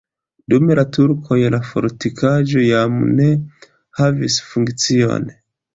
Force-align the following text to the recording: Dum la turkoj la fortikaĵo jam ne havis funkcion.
Dum 0.53 0.71
la 0.79 0.85
turkoj 0.97 1.37
la 1.57 1.61
fortikaĵo 1.73 2.65
jam 2.71 2.99
ne 3.21 3.31
havis 4.03 4.43
funkcion. 4.51 5.35